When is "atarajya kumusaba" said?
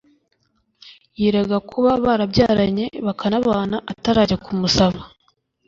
3.91-4.99